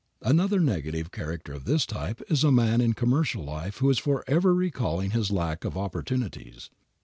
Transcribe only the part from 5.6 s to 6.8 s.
of opportunities.